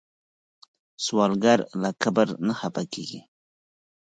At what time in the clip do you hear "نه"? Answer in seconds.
2.47-2.53